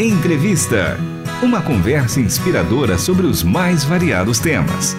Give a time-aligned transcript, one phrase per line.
[0.00, 0.96] Entrevista.
[1.42, 4.94] Uma conversa inspiradora sobre os mais variados temas.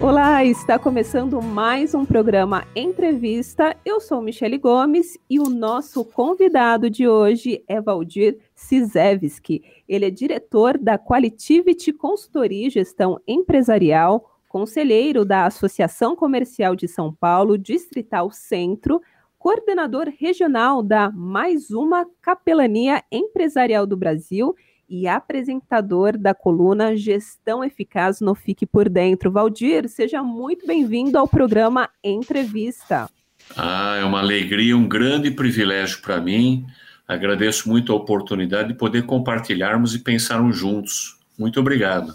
[0.00, 3.76] Olá, está começando mais um programa Entrevista.
[3.84, 9.64] Eu sou Michele Gomes e o nosso convidado de hoje é Valdir Cizevski.
[9.88, 17.14] Ele é diretor da Qualitivity Consultoria e Gestão Empresarial, conselheiro da Associação Comercial de São
[17.14, 19.00] Paulo, Distrital Centro,
[19.38, 24.52] coordenador regional da Mais Uma Capelania Empresarial do Brasil
[24.88, 29.30] e apresentador da coluna Gestão Eficaz no Fique por Dentro.
[29.30, 33.08] Valdir, seja muito bem-vindo ao programa Entrevista.
[33.56, 36.66] Ah, é uma alegria, um grande privilégio para mim.
[37.06, 41.20] Agradeço muito a oportunidade de poder compartilharmos e pensarmos juntos.
[41.38, 42.12] Muito obrigado.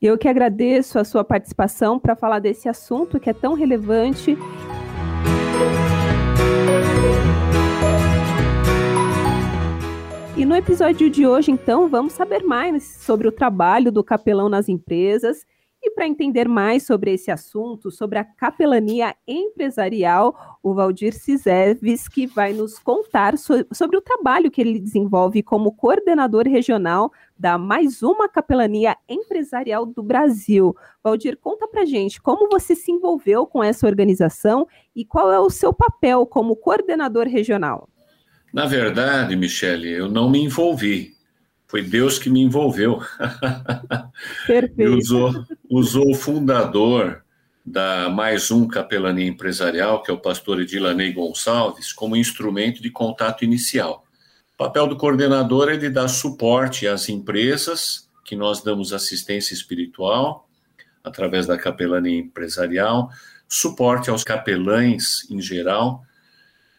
[0.00, 4.38] Eu que agradeço a sua participação para falar desse assunto que é tão relevante.
[10.36, 14.68] E no episódio de hoje, então, vamos saber mais sobre o trabalho do capelão nas
[14.68, 15.44] empresas
[15.98, 21.12] para entender mais sobre esse assunto, sobre a capelania empresarial, o Valdir
[22.12, 27.58] que vai nos contar so sobre o trabalho que ele desenvolve como coordenador regional da
[27.58, 30.72] mais uma capelania empresarial do Brasil.
[31.02, 35.50] Valdir, conta para gente como você se envolveu com essa organização e qual é o
[35.50, 37.88] seu papel como coordenador regional.
[38.54, 41.17] Na verdade, Michele, eu não me envolvi.
[41.68, 43.00] Foi Deus que me envolveu.
[44.46, 44.96] Perfeito.
[44.96, 47.22] usou, usou o fundador
[47.64, 53.44] da Mais Um Capelania Empresarial, que é o pastor Edilanei Gonçalves, como instrumento de contato
[53.44, 54.02] inicial.
[54.54, 60.48] O papel do coordenador é de dar suporte às empresas, que nós damos assistência espiritual,
[61.04, 63.10] através da capelania empresarial,
[63.46, 66.02] suporte aos capelães em geral,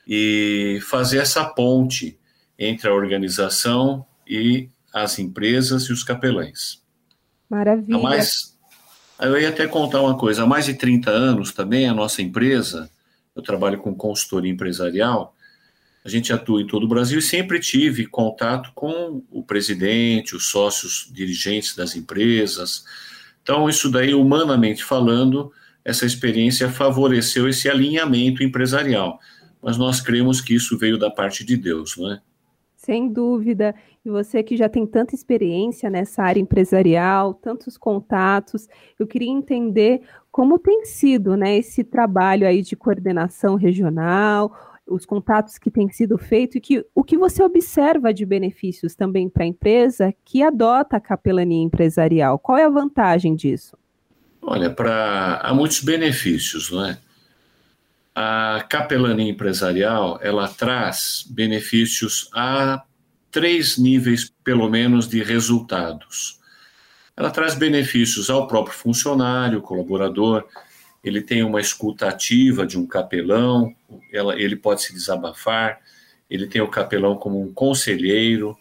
[0.07, 2.19] e fazer essa ponte
[2.57, 6.81] entre a organização e as empresas e os capelães.
[7.49, 7.97] Maravilha.
[7.97, 8.57] Há mais,
[9.21, 12.89] eu ia até contar uma coisa, há mais de 30 anos também a nossa empresa,
[13.35, 15.35] eu trabalho com consultoria empresarial,
[16.03, 20.47] a gente atua em todo o Brasil e sempre tive contato com o presidente, os
[20.47, 22.85] sócios dirigentes das empresas.
[23.43, 25.51] Então, isso daí, humanamente falando,
[25.83, 29.19] essa experiência favoreceu esse alinhamento empresarial.
[29.61, 32.21] Mas nós cremos que isso veio da parte de Deus, não é?
[32.89, 33.75] Sem dúvida.
[34.03, 38.67] E você que já tem tanta experiência nessa área empresarial, tantos contatos,
[38.97, 40.01] eu queria entender
[40.31, 46.17] como tem sido né, esse trabalho aí de coordenação regional, os contatos que têm sido
[46.17, 50.97] feitos e que, o que você observa de benefícios também para a empresa que adota
[50.97, 52.39] a capelania empresarial.
[52.39, 53.77] Qual é a vantagem disso?
[54.41, 56.97] Olha, para há muitos benefícios, não é?
[58.21, 62.83] A capelania empresarial ela traz benefícios a
[63.31, 66.37] três níveis, pelo menos, de resultados.
[67.15, 70.43] Ela traz benefícios ao próprio funcionário, colaborador,
[71.01, 73.73] ele tem uma escuta ativa de um capelão,
[74.11, 75.79] ela, ele pode se desabafar,
[76.29, 78.57] ele tem o capelão como um conselheiro.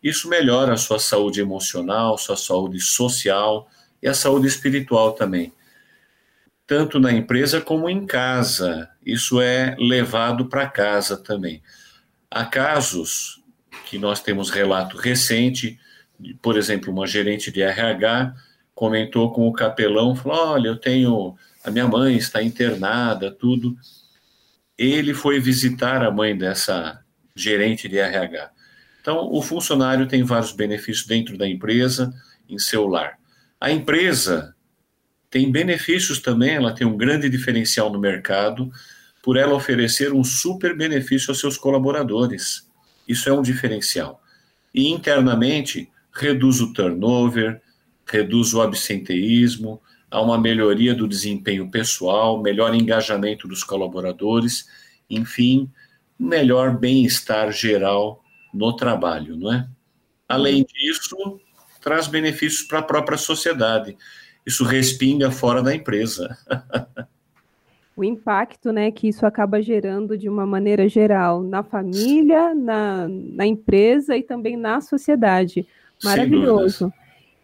[0.00, 3.68] Isso melhora a sua saúde emocional, sua saúde social
[4.00, 5.52] e a saúde espiritual também.
[6.70, 8.88] Tanto na empresa como em casa.
[9.04, 11.60] Isso é levado para casa também.
[12.30, 13.42] Há casos
[13.86, 15.80] que nós temos relato recente,
[16.40, 18.36] por exemplo, uma gerente de RH
[18.72, 23.76] comentou com o capelão, falou, olha, eu tenho, a minha mãe está internada, tudo.
[24.78, 27.00] Ele foi visitar a mãe dessa
[27.34, 28.48] gerente de RH.
[29.00, 32.14] Então, o funcionário tem vários benefícios dentro da empresa,
[32.48, 33.18] em seu lar.
[33.60, 34.54] A empresa
[35.30, 38.70] tem benefícios também, ela tem um grande diferencial no mercado
[39.22, 42.68] por ela oferecer um super benefício aos seus colaboradores.
[43.06, 44.20] Isso é um diferencial.
[44.74, 47.60] E internamente, reduz o turnover,
[48.06, 49.80] reduz o absenteísmo,
[50.10, 54.66] há uma melhoria do desempenho pessoal, melhor engajamento dos colaboradores,
[55.08, 55.70] enfim,
[56.18, 58.22] melhor bem-estar geral
[58.52, 59.68] no trabalho, não é?
[60.28, 61.40] Além disso,
[61.80, 63.96] traz benefícios para a própria sociedade.
[64.46, 66.36] Isso respinga fora da empresa.
[67.96, 73.46] o impacto né, que isso acaba gerando de uma maneira geral na família, na, na
[73.46, 75.66] empresa e também na sociedade.
[76.02, 76.92] Maravilhoso.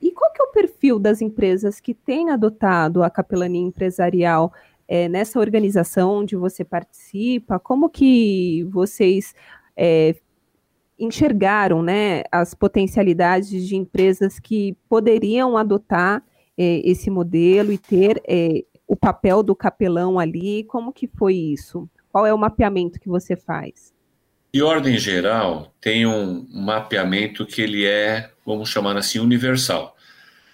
[0.01, 4.53] E qual que é o perfil das empresas que têm adotado a capelania empresarial
[4.89, 7.59] é, nessa organização onde você participa?
[7.59, 9.35] Como que vocês
[9.77, 10.15] é,
[10.99, 16.23] enxergaram né, as potencialidades de empresas que poderiam adotar
[16.57, 20.65] é, esse modelo e ter é, o papel do capelão ali?
[20.65, 21.89] Como que foi isso?
[22.11, 23.95] Qual é o mapeamento que você faz?
[24.53, 29.95] De ordem geral, tem um mapeamento que ele é, vamos chamar assim, universal.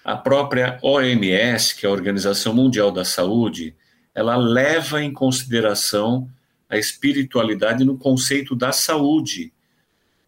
[0.03, 3.75] A própria OMS, que é a Organização Mundial da Saúde,
[4.13, 6.29] ela leva em consideração
[6.69, 9.53] a espiritualidade no conceito da saúde.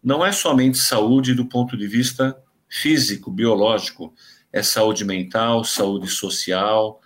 [0.02, 2.34] Não é somente saúde do ponto de vista
[2.68, 4.14] físico, biológico,
[4.52, 7.00] é saúde mental, saúde social,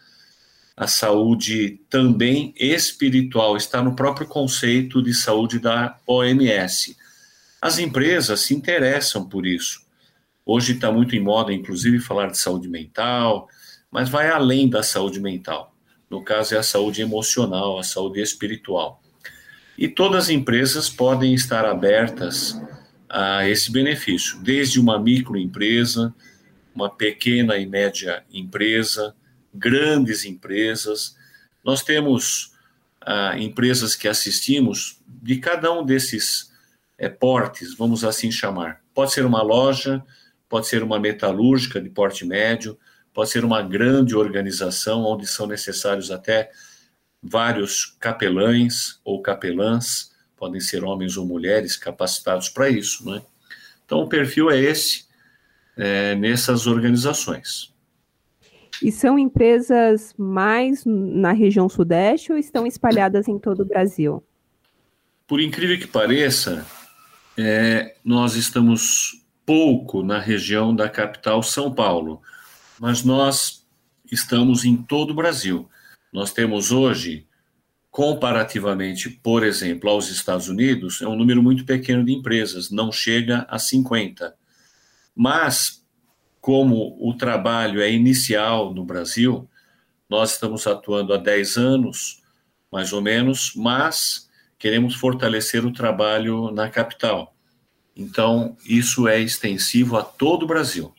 [0.76, 6.96] a saúde também espiritual, está no próprio conceito de saúde da OMS.
[7.60, 9.82] As empresas se interessam por isso.
[10.46, 13.46] Hoje está muito em moda, inclusive, falar de saúde mental,
[13.90, 15.74] mas vai além da saúde mental.
[16.08, 19.02] No caso, é a saúde emocional, a saúde espiritual.
[19.76, 22.60] E todas as empresas podem estar abertas
[23.08, 26.14] a esse benefício, desde uma microempresa,
[26.74, 29.14] uma pequena e média empresa,
[29.52, 31.16] grandes empresas.
[31.64, 32.52] Nós temos
[33.00, 36.50] ah, empresas que assistimos de cada um desses
[36.96, 38.82] é, portes, vamos assim chamar.
[38.94, 40.02] Pode ser uma loja,
[40.48, 42.78] pode ser uma metalúrgica de porte médio,
[43.12, 46.50] pode ser uma grande organização onde são necessários até
[47.22, 53.22] vários capelães ou capelãs, podem ser homens ou mulheres capacitados para isso, né?
[53.84, 55.04] Então o perfil é esse
[55.76, 57.72] é, nessas organizações.
[58.82, 64.24] E são empresas mais na região sudeste ou estão espalhadas em todo o Brasil?
[65.26, 66.66] Por incrível que pareça,
[67.36, 72.22] é, nós estamos pouco na região da capital São Paulo,
[72.78, 73.66] mas nós
[74.10, 75.68] estamos em todo o Brasil.
[76.12, 77.26] Nós temos hoje,
[77.90, 83.46] comparativamente, por exemplo, aos Estados Unidos, é um número muito pequeno de empresas, não chega
[83.48, 84.34] a 50.
[85.22, 85.84] Mas,
[86.40, 89.46] como o trabalho é inicial no Brasil,
[90.08, 92.22] nós estamos atuando há 10 anos,
[92.72, 97.34] mais ou menos, mas queremos fortalecer o trabalho na capital.
[97.94, 100.90] Então, isso é extensivo a todo o Brasil.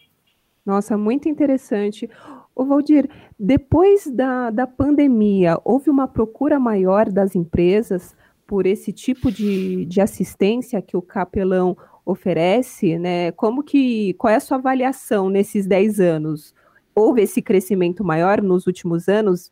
[0.64, 2.08] Nossa, muito interessante.
[2.56, 3.10] Ô Valdir,
[3.40, 8.16] depois da, da pandemia, houve uma procura maior das empresas
[8.46, 13.32] por esse tipo de, de assistência que o capelão oferece, né?
[13.32, 16.54] Como que, qual é a sua avaliação nesses 10 anos?
[16.96, 19.52] Houve esse crescimento maior nos últimos anos,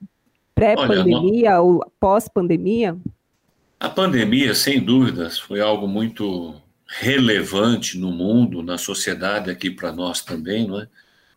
[0.53, 2.97] pré-pandemia ou pós-pandemia?
[3.79, 6.53] A pandemia, sem dúvidas, foi algo muito
[6.85, 10.87] relevante no mundo, na sociedade aqui para nós também, não é?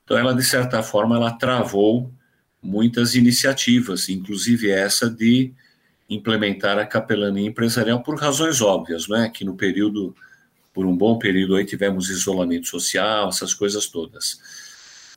[0.02, 2.10] Então ela de certa forma ela travou
[2.60, 5.52] muitas iniciativas, inclusive essa de
[6.08, 9.28] implementar a capelania empresarial por razões óbvias, não é?
[9.28, 10.14] Que no período
[10.72, 14.40] por um bom período aí tivemos isolamento social, essas coisas todas.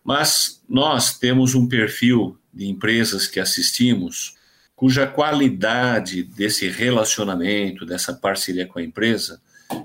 [0.03, 4.35] Mas nós temos um perfil de empresas que assistimos
[4.75, 9.41] cuja qualidade desse relacionamento, dessa parceria com a empresa,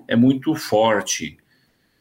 [0.08, 1.38] é muito forte,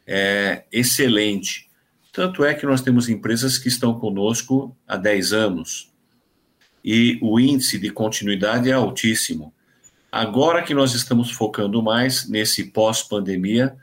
[0.05, 1.69] é excelente.
[2.11, 5.91] Tanto é que nós temos empresas que estão conosco há 10 anos
[6.83, 9.53] e o índice de continuidade é altíssimo.
[10.11, 13.75] Agora que nós estamos focando mais nesse pós-pandemia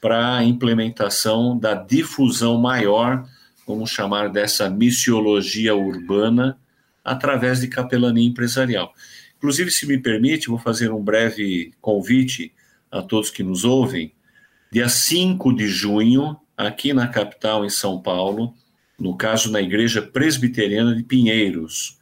[0.00, 3.24] para a implementação da difusão maior,
[3.66, 6.58] vamos chamar dessa missiologia urbana,
[7.04, 8.92] através de capelania empresarial.
[9.38, 12.52] Inclusive, se me permite, vou fazer um breve convite
[12.90, 14.12] a todos que nos ouvem.
[14.70, 18.54] Dia 5 de junho, aqui na capital, em São Paulo,
[18.98, 21.98] no caso na Igreja Presbiteriana de Pinheiros,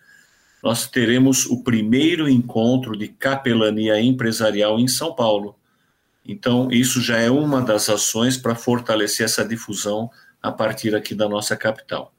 [0.63, 5.57] nós teremos o primeiro encontro de capelania empresarial em São Paulo.
[6.27, 10.11] Então, isso já é uma das ações para fortalecer essa difusão
[10.43, 12.13] a partir aqui da nossa capital.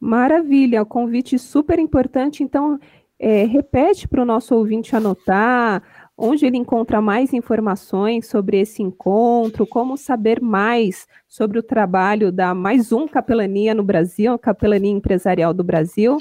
[0.00, 2.42] Maravilha, convite super importante.
[2.42, 2.78] Então,
[3.18, 5.82] é, repete para o nosso ouvinte anotar
[6.18, 12.52] onde ele encontra mais informações sobre esse encontro, como saber mais sobre o trabalho da
[12.52, 16.18] mais um capelania no Brasil, a capelania empresarial do Brasil,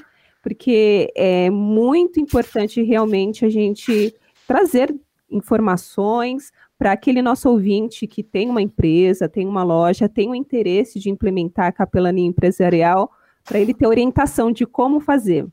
[0.47, 4.15] porque é muito importante realmente a gente
[4.47, 4.95] trazer
[5.29, 11.01] informações para aquele nosso ouvinte que tem uma empresa, tem uma loja, tem o interesse
[11.01, 13.11] de implementar a capelania empresarial,
[13.43, 15.45] para ele ter orientação de como fazer.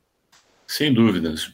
[0.65, 1.53] Sem dúvidas.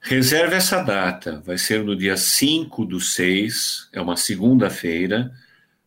[0.00, 5.30] Reserve essa data, vai ser no dia 5 do 6, é uma segunda-feira,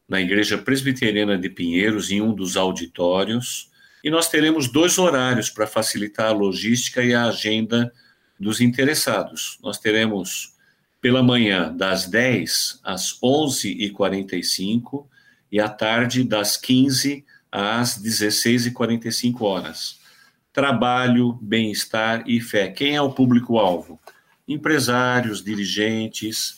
[0.08, 3.73] na Igreja Presbiteriana de Pinheiros, em um dos auditórios,
[4.04, 7.92] e nós teremos dois horários para facilitar a logística e a agenda
[8.40, 9.58] dos interessados.
[9.64, 10.54] Nós teremos
[11.00, 15.06] pela manhã, das 10 às 11h45,
[15.52, 20.00] e à tarde, das 15 às 16h45 horas.
[20.52, 22.70] Trabalho, bem-estar e fé.
[22.70, 24.00] Quem é o público-alvo?
[24.48, 26.58] empresários, dirigentes,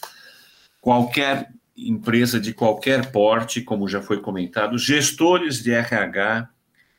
[0.81, 6.49] qualquer empresa de qualquer porte, como já foi comentado, gestores de RH,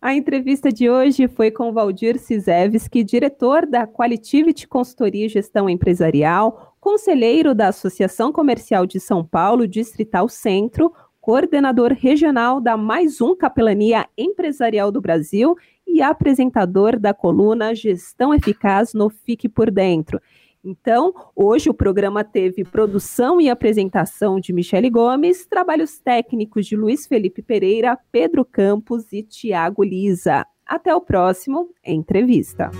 [0.00, 6.76] A entrevista de hoje foi com Valdir Cisevski, diretor da Qualitivity Consultoria e Gestão Empresarial,
[6.78, 14.06] conselheiro da Associação Comercial de São Paulo, Distrital Centro, coordenador regional da Mais Um Capelania
[14.16, 20.20] Empresarial do Brasil e apresentador da coluna Gestão Eficaz no Fique por Dentro.
[20.64, 27.06] Então, hoje o programa teve produção e apresentação de Michele Gomes, trabalhos técnicos de Luiz
[27.06, 30.44] Felipe Pereira, Pedro Campos e Tiago Lisa.
[30.66, 32.70] Até o próximo Entrevista.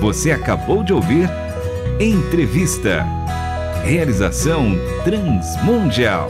[0.00, 1.28] Você acabou de ouvir
[2.00, 3.04] Entrevista.
[3.84, 4.72] Realização
[5.04, 6.28] Transmundial.